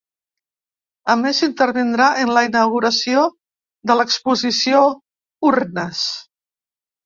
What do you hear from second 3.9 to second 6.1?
de l’exposició Urnes.